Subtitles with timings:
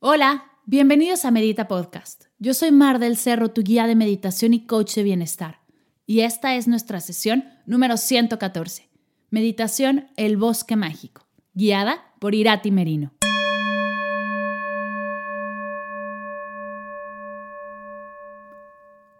[0.00, 2.26] Hola, bienvenidos a Medita Podcast.
[2.38, 5.58] Yo soy Mar del Cerro, tu guía de meditación y coach de bienestar.
[6.06, 8.88] Y esta es nuestra sesión número 114.
[9.30, 13.12] Meditación El Bosque Mágico, guiada por Irati Merino.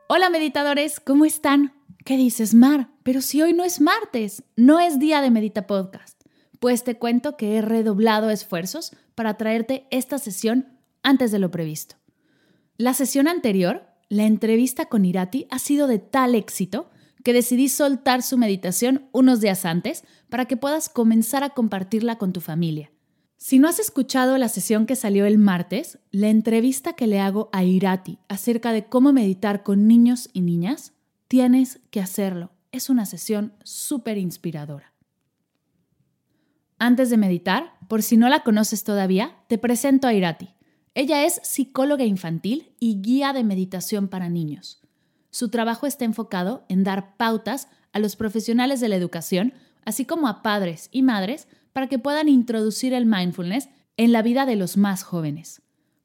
[0.07, 1.73] Hola meditadores, ¿cómo están?
[2.05, 2.89] ¿Qué dices, Mar?
[3.03, 6.18] Pero si hoy no es martes, no es día de Medita Podcast.
[6.59, 10.67] Pues te cuento que he redoblado esfuerzos para traerte esta sesión
[11.03, 11.97] antes de lo previsto.
[12.77, 16.91] La sesión anterior, la entrevista con Irati, ha sido de tal éxito
[17.25, 22.33] que decidí soltar su meditación unos días antes para que puedas comenzar a compartirla con
[22.33, 22.91] tu familia.
[23.37, 27.51] Si no has escuchado la sesión que salió el martes, la entrevista que le hago
[27.53, 30.93] a Irati acerca de cómo meditar con niños y niñas,
[31.29, 32.51] tienes que hacerlo.
[32.73, 34.93] Es una sesión súper inspiradora.
[36.79, 40.51] Antes de meditar, por si no la conoces todavía, te presento a Irati.
[40.95, 44.81] Ella es psicóloga infantil y guía de meditación para niños.
[45.31, 50.29] Su trabajo está enfocado en dar pautas a los profesionales de la educación, así como
[50.29, 54.77] a padres y madres para que puedan introducir el mindfulness en la vida de los
[54.77, 55.63] más jóvenes.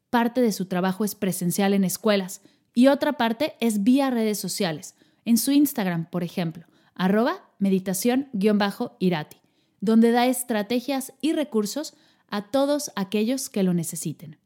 [0.09, 2.41] Parte de su trabajo es presencial en escuelas
[2.73, 4.95] y otra parte es vía redes sociales,
[5.25, 9.38] en su Instagram, por ejemplo, arroba meditación-irati,
[9.83, 11.94] donde da estrategias y recursos
[12.29, 14.38] a todos aquellos que lo necesiten.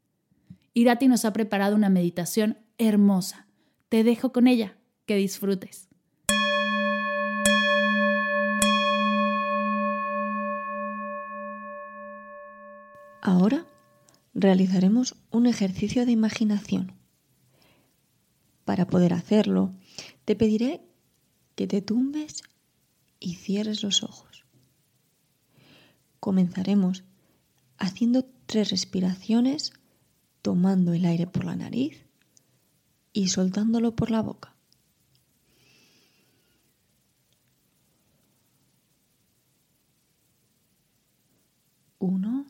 [0.74, 3.46] Irati nos ha preparado una meditación hermosa.
[3.88, 4.76] Te dejo con ella.
[5.06, 5.88] Que disfrutes.
[13.22, 13.64] Ahora
[14.34, 16.94] realizaremos un ejercicio de imaginación.
[18.64, 19.72] Para poder hacerlo,
[20.24, 20.82] te pediré
[21.54, 22.42] que te tumbes
[23.20, 24.27] y cierres los ojos.
[26.28, 27.04] Comenzaremos
[27.78, 29.72] haciendo tres respiraciones,
[30.42, 32.04] tomando el aire por la nariz
[33.14, 34.54] y soltándolo por la boca.
[41.98, 42.44] Uno.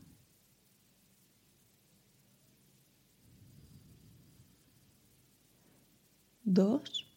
[6.42, 7.07] dos,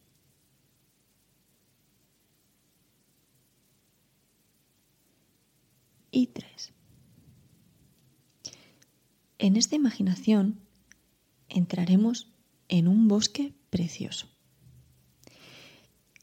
[6.12, 6.72] y tres.
[9.38, 10.60] En esta imaginación
[11.48, 12.30] entraremos
[12.68, 14.28] en un bosque precioso,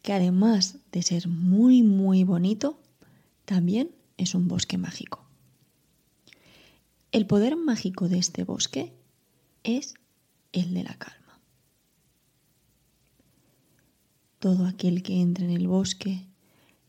[0.01, 2.79] que además de ser muy, muy bonito,
[3.43, 5.25] también es un bosque mágico.
[7.11, 8.93] El poder mágico de este bosque
[9.63, 9.95] es
[10.53, 11.39] el de la calma.
[14.37, 16.25] Todo aquel que entra en el bosque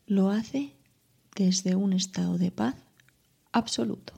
[0.05, 0.73] lo hace
[1.35, 2.75] desde un estado de paz
[3.51, 4.13] absoluto.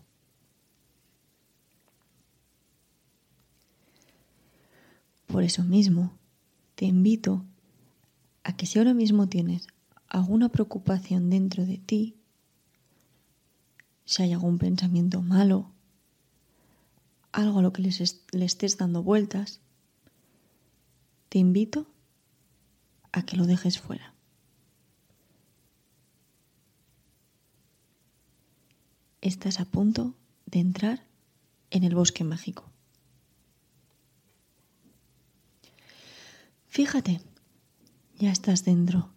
[5.27, 6.13] Por eso mismo,
[6.75, 7.43] te invito
[8.43, 9.67] a que si ahora mismo tienes
[10.07, 12.15] alguna preocupación dentro de ti,
[14.05, 15.71] si hay algún pensamiento malo,
[17.31, 19.59] algo a lo que le estés dando vueltas,
[21.29, 21.87] te invito
[23.11, 24.12] a que lo dejes fuera.
[29.27, 30.15] Estás a punto
[30.45, 31.05] de entrar
[31.71, 32.69] en el bosque mágico.
[36.67, 37.21] Fíjate,
[38.19, 39.13] ya estás dentro.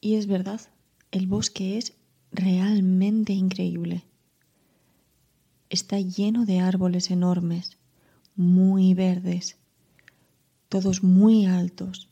[0.00, 0.60] Y es verdad,
[1.10, 1.94] el bosque es
[2.30, 4.04] realmente increíble.
[5.68, 7.76] Está lleno de árboles enormes,
[8.36, 9.56] muy verdes,
[10.68, 12.08] todos muy altos.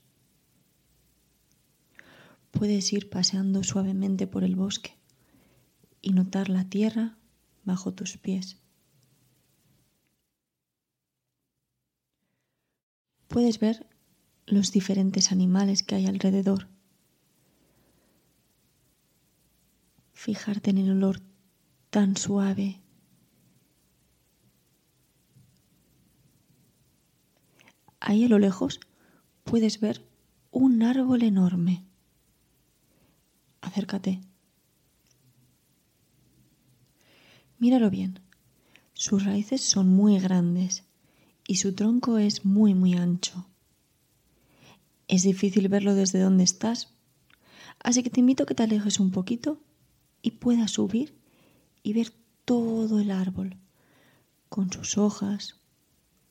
[2.50, 4.97] Puedes ir paseando suavemente por el bosque
[6.00, 7.16] y notar la tierra
[7.64, 8.58] bajo tus pies.
[13.28, 13.86] Puedes ver
[14.46, 16.68] los diferentes animales que hay alrededor.
[20.14, 21.20] Fijarte en el olor
[21.90, 22.80] tan suave.
[28.00, 28.80] Ahí a lo lejos
[29.44, 30.08] puedes ver
[30.50, 31.84] un árbol enorme.
[33.60, 34.27] Acércate.
[37.58, 38.20] Míralo bien.
[38.94, 40.84] Sus raíces son muy grandes
[41.46, 43.46] y su tronco es muy muy ancho.
[45.08, 46.92] Es difícil verlo desde donde estás,
[47.80, 49.60] así que te invito a que te alejes un poquito
[50.22, 51.16] y puedas subir
[51.82, 52.12] y ver
[52.44, 53.56] todo el árbol,
[54.48, 55.56] con sus hojas,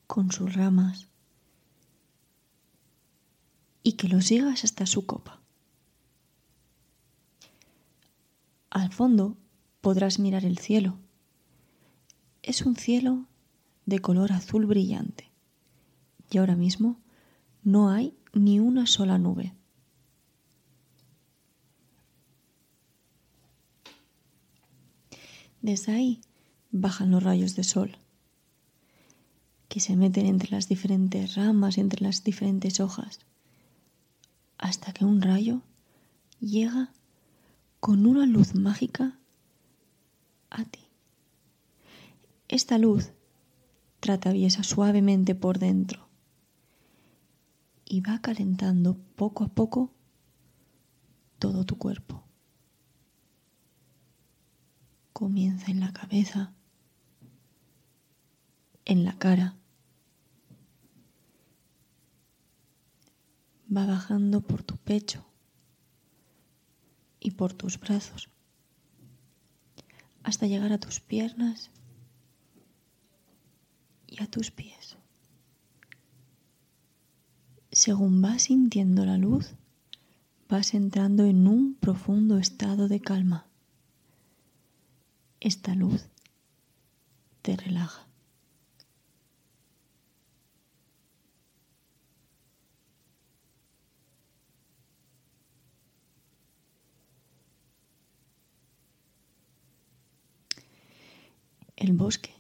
[0.06, 1.08] con sus ramas,
[3.84, 5.42] y que lo sigas hasta su copa.
[8.70, 9.38] Al fondo
[9.82, 10.98] podrás mirar el cielo
[12.48, 13.26] es un cielo
[13.86, 15.30] de color azul brillante
[16.32, 16.98] y ahora mismo
[17.62, 19.54] no hay ni una sola nube.
[25.62, 26.22] Desde ahí
[26.72, 27.98] bajan los rayos de sol
[29.68, 33.20] que se meten entre las diferentes ramas entre las diferentes hojas
[34.58, 35.62] hasta que un rayo
[36.40, 36.94] llega
[37.82, 39.20] con una luz mágica
[40.50, 40.87] a ti.
[42.48, 43.12] Esta luz
[44.14, 46.08] atraviesa suavemente por dentro
[47.86, 49.92] y va calentando poco a poco
[51.40, 52.24] todo tu cuerpo.
[55.14, 56.54] Comienza en la cabeza,
[58.86, 59.58] en la cara,
[63.76, 65.26] va bajando por tu pecho
[67.20, 68.30] y por tus brazos
[70.24, 71.72] hasta llegar a tus piernas
[74.08, 74.98] y a tus pies.
[77.72, 79.54] Según vas sintiendo la luz,
[80.50, 83.46] vas entrando en un profundo estado de calma.
[85.40, 86.08] Esta luz
[87.42, 88.08] te relaja.
[101.76, 102.37] El bosque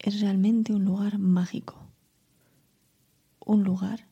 [0.00, 1.78] es realmente un lugar mágico,
[3.44, 4.06] un lugar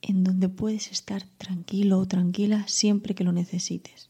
[0.00, 4.08] en donde puedes estar tranquilo o tranquila siempre que lo necesites.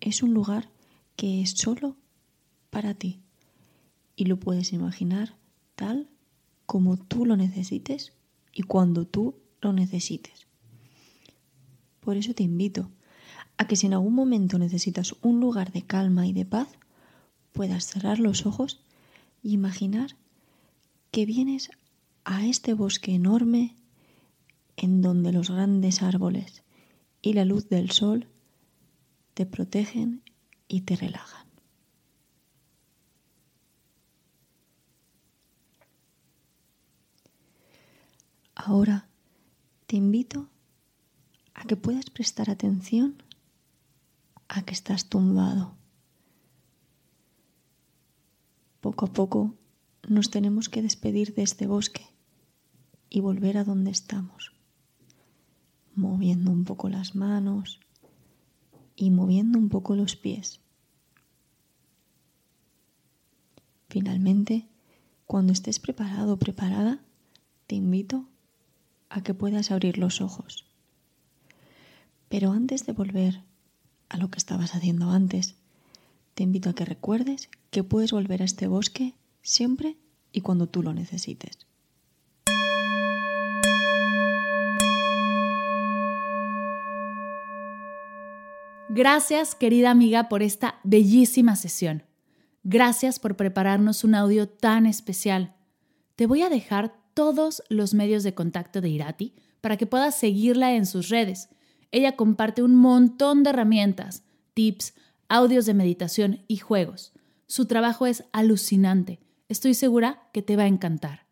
[0.00, 0.70] Es un lugar
[1.16, 1.96] que es solo
[2.70, 3.20] para ti
[4.16, 5.36] y lo puedes imaginar
[5.74, 6.08] tal
[6.66, 8.12] como tú lo necesites
[8.52, 10.46] y cuando tú lo necesites.
[12.00, 12.90] Por eso te invito
[13.58, 16.68] a que si en algún momento necesitas un lugar de calma y de paz,
[17.52, 18.80] puedas cerrar los ojos
[19.52, 20.16] imaginar
[21.10, 21.70] que vienes
[22.24, 23.76] a este bosque enorme
[24.76, 26.64] en donde los grandes árboles
[27.22, 28.26] y la luz del sol
[29.34, 30.22] te protegen
[30.66, 31.46] y te relajan.
[38.54, 39.08] Ahora
[39.86, 40.48] te invito
[41.54, 43.22] a que puedas prestar atención
[44.48, 45.76] a que estás tumbado
[48.94, 49.54] Poco a poco
[50.06, 52.06] nos tenemos que despedir de este bosque
[53.10, 54.52] y volver a donde estamos,
[55.96, 57.80] moviendo un poco las manos
[58.94, 60.60] y moviendo un poco los pies.
[63.88, 64.68] Finalmente,
[65.26, 67.00] cuando estés preparado o preparada,
[67.66, 68.28] te invito
[69.08, 70.66] a que puedas abrir los ojos.
[72.28, 73.42] Pero antes de volver
[74.08, 75.56] a lo que estabas haciendo antes,
[76.34, 79.96] te invito a que recuerdes que puedes volver a este bosque siempre
[80.32, 81.66] y cuando tú lo necesites.
[88.88, 92.04] Gracias, querida amiga, por esta bellísima sesión.
[92.62, 95.56] Gracias por prepararnos un audio tan especial.
[96.16, 100.74] Te voy a dejar todos los medios de contacto de Irati para que puedas seguirla
[100.74, 101.48] en sus redes.
[101.90, 104.22] Ella comparte un montón de herramientas,
[104.54, 104.94] tips,
[105.34, 107.12] audios de meditación y juegos.
[107.48, 109.18] Su trabajo es alucinante.
[109.48, 111.26] Estoy segura que te va a encantar.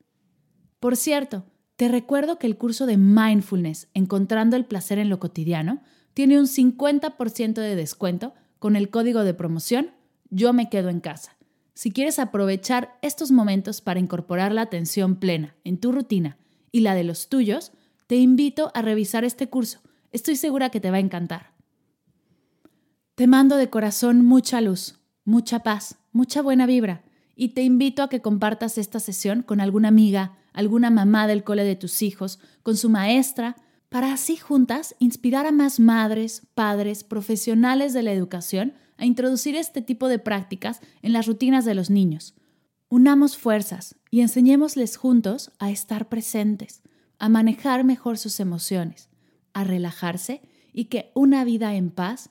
[0.80, 1.44] Por cierto,
[1.76, 5.82] te recuerdo que el curso de Mindfulness, Encontrando el Placer en lo Cotidiano,
[6.14, 9.92] tiene un 50% de descuento con el código de promoción
[10.30, 11.37] Yo me quedo en casa.
[11.75, 16.38] Si quieres aprovechar estos momentos para incorporar la atención plena en tu rutina
[16.73, 17.71] y la de los tuyos,
[18.09, 19.80] te invito a revisar este curso.
[20.11, 21.51] Estoy segura que te va a encantar.
[23.14, 27.02] Te mando de corazón mucha luz, mucha paz, mucha buena vibra
[27.37, 31.64] y te invito a que compartas esta sesión con alguna amiga, alguna mamá del cole
[31.64, 33.57] de tus hijos, con su maestra,
[33.90, 39.83] para así juntas inspirar a más madres, padres, profesionales de la educación a introducir este
[39.83, 42.35] tipo de prácticas en las rutinas de los niños.
[42.88, 46.81] Unamos fuerzas y enseñémosles juntos a estar presentes,
[47.19, 49.11] a manejar mejor sus emociones,
[49.52, 50.40] a relajarse
[50.73, 52.31] y que una vida en paz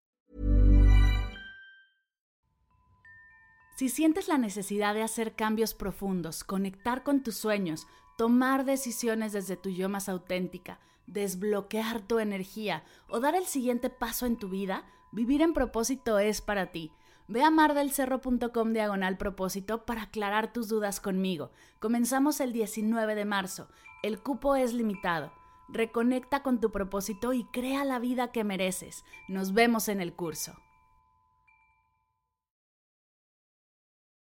[3.81, 9.57] Si sientes la necesidad de hacer cambios profundos, conectar con tus sueños, tomar decisiones desde
[9.57, 14.85] tu yo más auténtica, desbloquear tu energía o dar el siguiente paso en tu vida,
[15.11, 16.91] vivir en propósito es para ti.
[17.27, 21.49] Ve a mardelcerro.com diagonal propósito para aclarar tus dudas conmigo.
[21.79, 23.67] Comenzamos el 19 de marzo.
[24.03, 25.33] El cupo es limitado.
[25.69, 29.05] Reconecta con tu propósito y crea la vida que mereces.
[29.27, 30.53] Nos vemos en el curso.